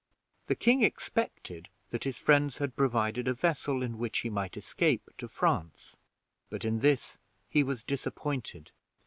The 0.47 0.55
king 0.55 0.81
expected 0.81 1.69
that 1.91 2.05
his 2.05 2.17
friends 2.17 2.57
had 2.57 2.75
provided 2.75 3.27
a 3.27 3.35
vessel 3.35 3.83
in 3.83 3.99
which 3.99 4.17
he 4.17 4.31
might 4.31 4.57
escape 4.57 5.07
to 5.19 5.27
France, 5.27 5.95
but 6.49 6.65
in 6.65 6.79
this 6.79 7.19
he 7.51 7.61
was 7.61 7.83
disappointed. 7.83 8.71